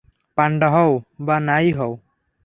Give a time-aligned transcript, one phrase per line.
[0.37, 0.91] পান্ডা হও
[1.25, 1.93] বা না-ই হও।